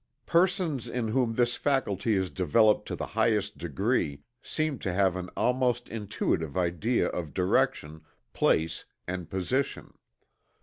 [0.25, 5.29] Persons in whom this faculty is developed to the highest degree seem to have an
[5.37, 8.01] almost intuitive idea of direction,
[8.33, 9.93] place and position.